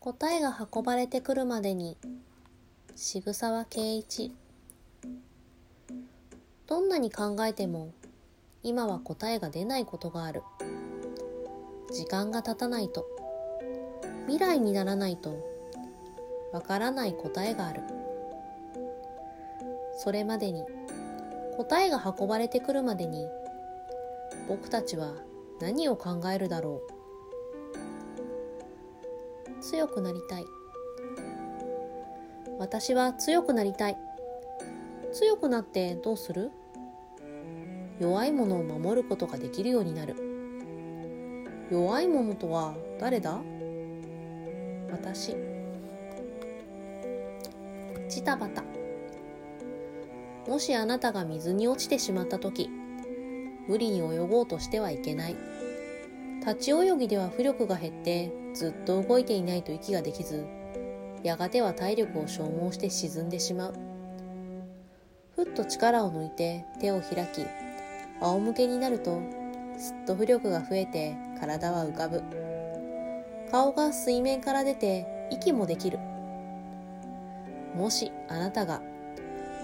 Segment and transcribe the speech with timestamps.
[0.00, 1.96] 答えが運ばれてくるまでに
[2.96, 4.32] 渋沢圭一。
[6.66, 7.92] どんなに考えても
[8.62, 10.42] 今は答えが出ないことがある。
[11.92, 13.04] 時間が経たないと
[14.26, 15.48] 未来にならないと
[16.52, 17.82] わからない答えがある。
[19.98, 20.64] それまでに
[21.56, 23.26] 答えが運ばれてくるまでに
[24.48, 25.12] 僕たちは
[25.60, 26.99] 何を考えるだろう。
[29.60, 30.46] 強くなりたい。
[32.58, 33.96] 私は強くなりたい。
[35.12, 36.50] 強くなってどうする？
[37.98, 40.16] 弱いものを守ることができるようになる。
[41.70, 43.40] 弱いものとは誰だ？
[44.90, 45.36] 私。
[48.08, 48.64] ジタバタ。
[50.48, 52.70] もしあなたが水に落ちてしまった時
[53.68, 55.36] 無理に泳ごうとしてはいけない。
[56.40, 60.46] 立ち泳ぎでは浮力が減ってずっと動いていないと息ができず
[61.22, 63.74] やがては体力を消耗して沈んでしまう。
[65.36, 67.46] ふっと力を抜いて手を開き
[68.20, 69.20] 仰向けになると
[69.78, 72.22] すっと浮力が増えて体は浮かぶ。
[73.50, 75.98] 顔が水面から出て息もできる。
[77.74, 78.82] もしあなたが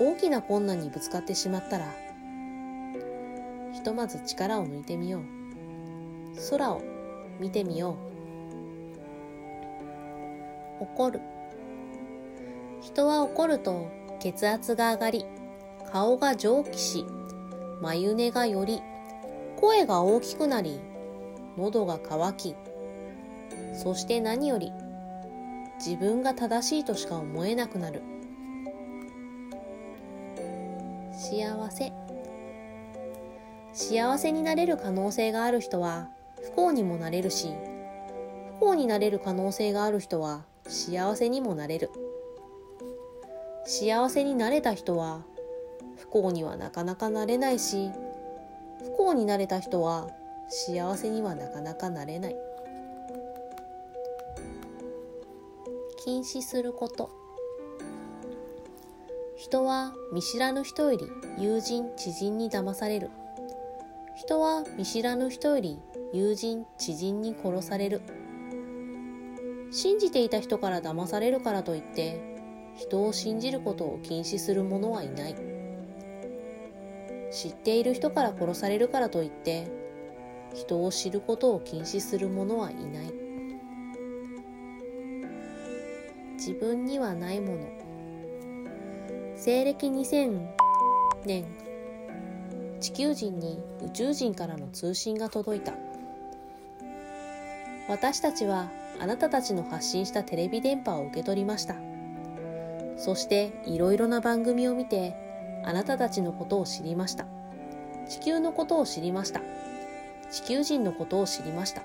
[0.00, 1.86] 大きな困難にぶつかってしまったら
[3.72, 5.22] ひとまず力を抜いてみよう。
[6.50, 6.82] 空を
[7.40, 8.03] 見てみよう。
[10.80, 11.20] 怒る。
[12.80, 13.88] 人は怒ると
[14.20, 15.24] 血圧が上がり
[15.90, 17.04] 顔が蒸気し
[17.80, 18.82] 眉根がより
[19.56, 20.80] 声が大きくなり
[21.56, 22.56] 喉が渇き
[23.72, 24.72] そして何より
[25.78, 28.02] 自分が正しいとしか思えなくなる。
[31.12, 31.92] 幸せ。
[33.72, 36.08] 幸せになれる可能性がある人は
[36.42, 37.48] 不幸にもなれるし
[38.54, 41.90] 不幸になれる可能性がある人は幸せにもなれる。
[43.66, 45.24] 幸せになれた人は
[45.96, 47.90] 不幸にはなかなかなれないし
[48.80, 50.10] 不幸になれた人は
[50.48, 52.36] 幸せにはなかなかなれない。
[56.04, 57.10] 禁止すること。
[59.36, 61.06] 人は見知らぬ人より
[61.38, 63.10] 友人知人に騙される。
[64.16, 65.78] 人は見知らぬ人より
[66.12, 68.02] 友人知人に殺される。
[69.74, 72.20] 信じていた人から騙されるからといって
[72.76, 75.34] 人を信じることを禁止する者はいない。
[77.32, 79.66] 知っている人から殺されるからといって
[80.54, 83.12] 人を知ることを禁止する者はいない。
[86.34, 87.66] 自分にはないもの。
[89.34, 90.50] 西暦2000
[91.26, 91.46] 年
[92.78, 95.74] 地球人に宇宙人からの通信が届いた。
[97.88, 98.70] 私たちは
[99.00, 101.76] あなたたちの発信したテレビ電波を受け取りました。
[102.96, 105.16] そしていろいろな番組を見て
[105.64, 107.26] あなたたちのことを知りました。
[108.08, 109.40] 地球のことを知りました。
[110.30, 111.82] 地球人のことを知りました。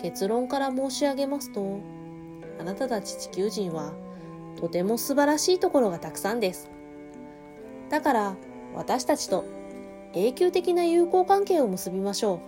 [0.00, 1.80] 結論から申し上げますと
[2.60, 3.92] あなたたち地球人は
[4.60, 6.70] とても素晴らしいところがたくさんです。
[7.90, 8.36] だから
[8.74, 9.44] 私たちと
[10.14, 12.40] 永久的な友好関係を結びましょう。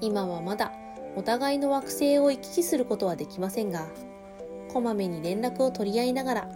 [0.00, 0.72] 今はまだ
[1.16, 3.86] お互いの惑星を行き来することはできませんが
[4.68, 6.48] こまめに連絡を取り合いながら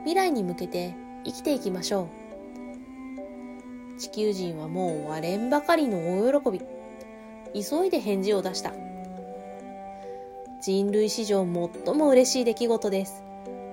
[0.00, 0.94] 未来に向けて
[1.24, 2.08] 生きていきましょ
[3.96, 3.98] う。
[3.98, 6.60] 地球人はもう割れんばかりの大喜び。
[7.54, 8.72] 急いで返事を出した。
[10.60, 13.22] 人類史上最も嬉しい出来事です。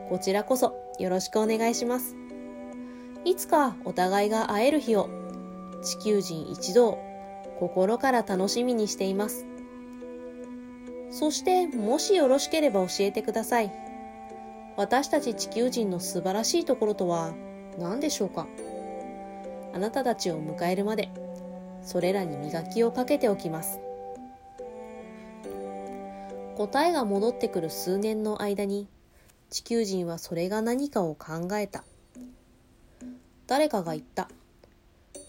[0.09, 2.15] こちらこそよろしくお願いします。
[3.25, 5.09] いつかお互いが会える日を
[5.83, 6.99] 地球人一同
[7.59, 9.45] 心から楽しみにしています。
[11.11, 13.71] そしてもしよろしければ教えてください。
[14.77, 17.33] 私たち地球人の素晴らしいところとは
[17.77, 18.47] 何でしょうか？
[19.73, 21.09] あなたたちを迎えるまで
[21.83, 23.79] それらに磨きをかけておきます。
[26.57, 28.87] 答えが戻ってくる数年の間に
[29.49, 31.83] 地球人はそれが何かを考えた。
[33.47, 34.29] 誰かが言った。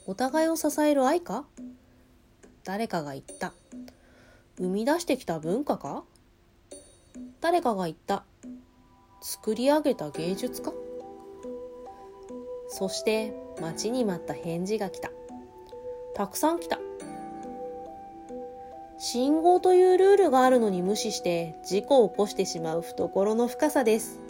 [0.06, 1.44] お互いを支える愛か？
[2.64, 3.52] 誰かが言った。
[4.62, 6.04] 生み出してきた文化か？
[7.40, 8.22] 誰かが言った。
[9.20, 10.72] 作り上げた芸術か？
[12.68, 15.10] そして待ちに待った返事が来た。
[16.14, 16.78] たくさん来た。
[18.98, 24.20] 信号というルールがあるのに無視して事故を起こしてしまう懐の深さです。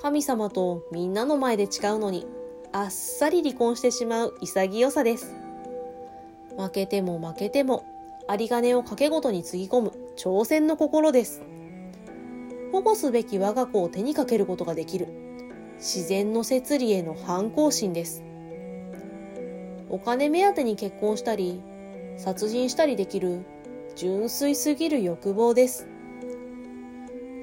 [0.00, 2.26] 神様とみんなの前で誓うのに
[2.72, 5.34] あっさり離婚してしまう潔さです。
[6.56, 7.84] 負けても負けても
[8.30, 11.42] 有り金を掛け事につぎ込む挑戦の心です。
[12.70, 15.08] 保護すべき我が子を手にかけることができる
[15.76, 18.22] 自然の摂理への反抗心です。
[19.90, 21.60] お金目当てに結婚したり、
[22.16, 23.44] 殺人したりできる
[23.96, 25.88] 純粋すぎる欲望です。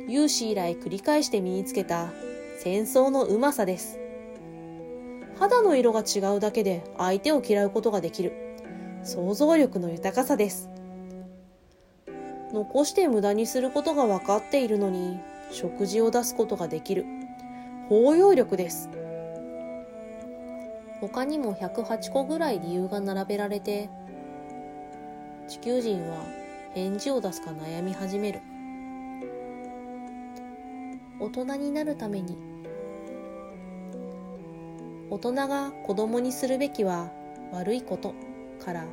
[0.08, 2.12] 有志以来繰り返して身につけた
[2.58, 4.00] 戦争のうまさです。
[5.38, 8.49] 肌の色が違うだけで相手を嫌うことができる
[9.04, 10.70] 想像力の豊かさです。
[12.54, 15.20] 残して無駄にすることが分かっているのに
[15.52, 17.06] 食事を出すことができる。
[17.88, 18.90] 包容力です。
[21.02, 23.90] 他にも108個ぐらい理由が並べられて
[25.48, 26.18] 地球人は
[26.74, 28.42] 返事を出すか悩み始める。
[31.20, 32.38] 大人になるために。
[35.10, 37.10] 大人が子供にするべきは
[37.52, 38.14] 悪いこと。
[38.60, 38.86] から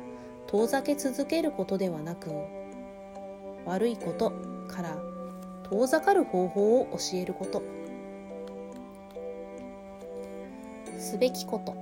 [0.47, 2.31] 遠ざけ続けることではなく
[3.65, 4.31] 悪いこと
[4.67, 4.97] から
[5.69, 7.61] 遠ざかる方法を教えること。
[10.97, 11.75] すべきこと。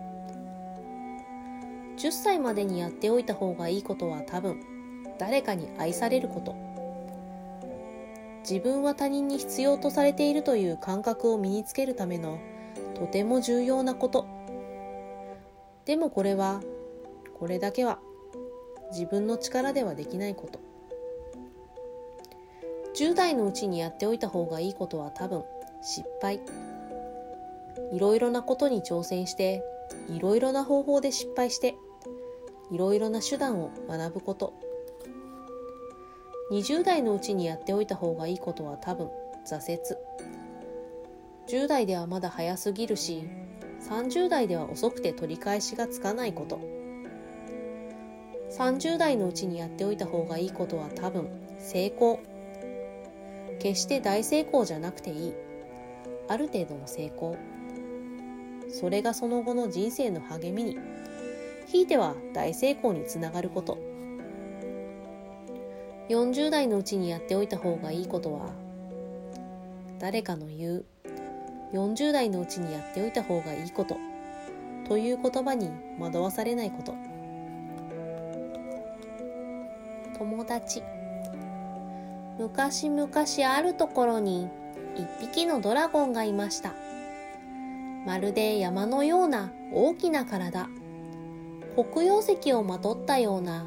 [1.97, 4.59] 10歳までにやっておいた方がいいことは多分
[5.17, 6.55] 誰かに愛されること。
[8.41, 12.39] 自分は他人に必要とされているという感覚を身につけるための
[12.93, 14.25] とても重要なこと。
[15.85, 16.61] でもこれは
[17.37, 17.99] これだけは
[18.91, 20.59] 自分の力ではできないこと。
[22.95, 25.43] 10代のうちにやっておいた方がいいことは多分
[25.81, 26.39] 失敗。
[27.91, 29.61] いろいろなことに挑戦して
[30.09, 31.75] いろいろな方法で失敗して
[32.71, 34.53] いろいろな手段を学ぶこと。
[36.51, 39.09] 20代のうちにやっておいた方がいいことは多分
[39.45, 39.81] 挫折。
[41.47, 43.23] 10代ではまだ早すぎるし
[43.81, 46.74] 30代では遅くて取り返しがつかないこと。
[48.51, 51.27] 30代のうちにやっておいた方がいいことは多分
[51.59, 52.19] 成功。
[53.59, 55.33] 決して大成功じゃなくていい。
[56.27, 57.37] ある程度の成功。
[58.69, 60.77] それがその後の人生の励みに。
[61.67, 63.95] ひいては大成功につながること。
[66.09, 68.49] 40代のうちにやっておいた方がいいことは
[69.97, 70.85] 誰かの言う
[71.73, 73.97] 40代のうちにやっておいた方がいいこと
[74.87, 76.93] という言葉に惑わされないこと。
[80.17, 80.81] 友達
[82.39, 83.09] 昔々
[83.53, 84.47] あるところに
[84.95, 86.73] 一匹のドラゴンがいました。
[88.05, 90.69] まるで山のような大きな体、
[91.75, 93.65] 黒曜石をまとったような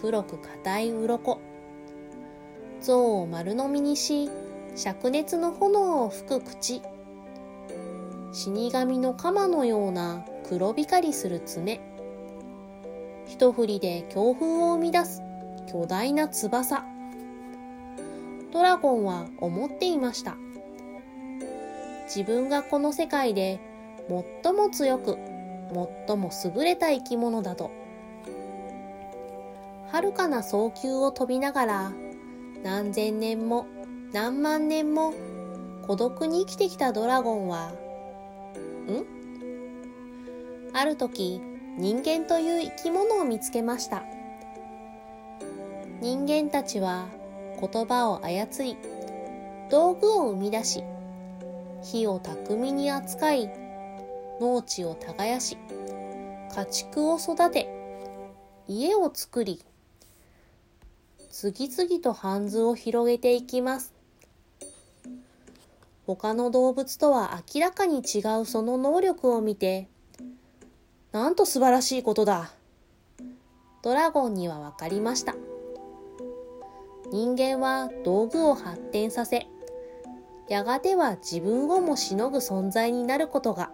[0.00, 1.40] 黒く硬い鱗。
[2.80, 4.30] 象を丸飲みにし、
[4.74, 6.82] 灼熱の炎を吹く口。
[8.32, 11.80] 死神の鎌のような黒光りする爪。
[13.26, 15.22] 一振りで強風を生み出す
[15.66, 16.84] 巨大な翼。
[18.52, 20.36] ドラゴンは思っていました。
[22.06, 23.60] 自分がこの世界で
[24.42, 25.18] 最も強く、
[26.06, 27.70] 最も優れた生き物だと。
[29.90, 31.92] 遥かな早急を飛びながら、
[32.62, 33.66] 何千年も
[34.12, 35.14] 何万年も
[35.86, 37.72] 孤独に生きてきたドラゴンは、
[38.86, 39.04] ん？
[40.72, 41.40] ある時、
[41.78, 44.04] 人間という生き物を見つけました。
[46.04, 47.08] 人間たちは
[47.58, 48.76] 言葉を操り、
[49.70, 50.84] 道具を生み出し、
[51.82, 53.50] 火を巧みに扱い、
[54.38, 55.56] 農地を耕し、
[56.54, 57.70] 家畜を育て、
[58.68, 59.64] 家を作り、
[61.30, 63.94] 次々とハズを広げていきます。
[66.06, 69.88] 他の動物とは明らかに違うその能力を見て、
[71.12, 72.52] なんと素晴らしいことだ。
[73.80, 75.34] ドラゴンにはわかりました。
[77.14, 79.46] 人間は道具を発展させ、
[80.48, 83.70] やがては自分をもしのぐ存在になることが。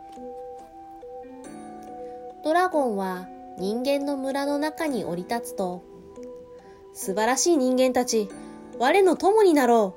[2.44, 3.28] ドラゴンは
[3.58, 5.82] 人間の村の中に降り立つと、
[6.92, 8.28] 素晴らしい人間たち、
[8.78, 9.94] 我の友になろ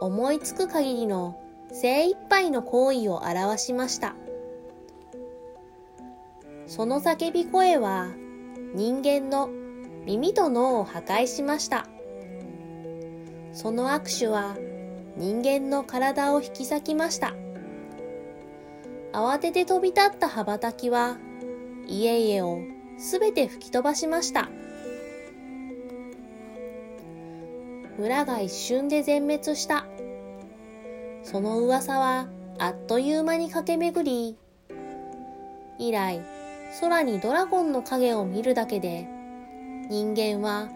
[0.00, 0.06] う。
[0.06, 1.38] 思いつく限りの
[1.74, 4.14] 精一杯の行為を表しました。
[6.66, 8.08] その叫び声は
[8.74, 9.50] 人間の
[10.06, 11.86] 耳と脳を破壊しました。
[13.52, 14.56] その握手は
[15.16, 17.34] 人間の体を引き裂きました。
[19.12, 21.16] 慌てて飛び立った羽ばたきは
[21.86, 22.60] 家々を
[22.98, 24.48] すべて吹き飛ばしました。
[27.98, 29.86] 村が一瞬で全滅した。
[31.24, 32.28] その噂は
[32.58, 34.36] あっという間に駆け巡り、
[35.78, 36.20] 以来
[36.80, 39.08] 空にドラゴンの影を見るだけで
[39.88, 40.68] 人間は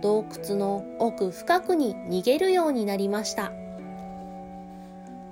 [0.00, 3.52] 洞窟の奥深くに逃げるようになりました。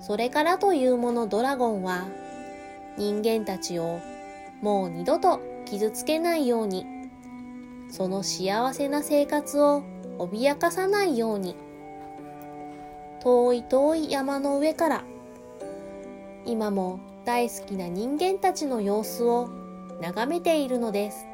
[0.01, 2.07] それからというものドラゴンは
[2.97, 4.01] 人間たちを
[4.61, 6.87] もう二度と傷つけないように
[7.91, 9.83] その幸せな生活を
[10.19, 11.57] 脅かさないように
[13.21, 15.05] 遠い遠い山の上から
[16.45, 19.49] 今も大好きな人間たちの様子を
[20.01, 21.27] 眺めているのです。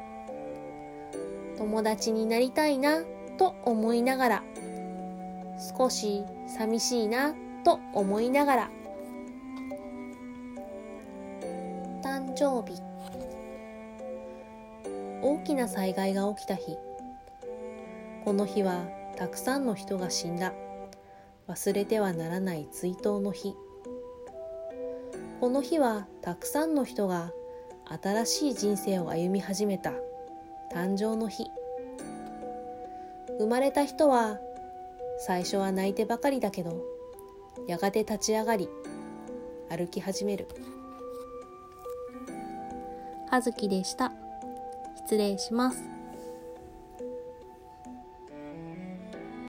[1.57, 3.03] 友達になりたいな。
[3.37, 4.43] と思いながら。
[5.77, 8.71] 少し寂しいなと思いながら。
[12.01, 12.81] 誕生日。
[15.21, 16.77] 大きな災害が起きた日。
[18.25, 20.53] この日はたくさんの人が死んだ。
[21.47, 23.55] 忘れてはならない追悼の日。
[25.39, 27.31] この日はたくさんの人が
[28.01, 29.91] 新しい人生を歩み始めた。
[30.73, 31.47] 誕生の日。
[33.39, 34.39] 生まれた人は
[35.25, 36.83] 最初は泣いてばかりだけど
[37.67, 38.69] やがて立ち上がり
[39.69, 40.47] 歩き始める。
[43.29, 44.11] 葉月でした。
[45.05, 45.92] 失礼します。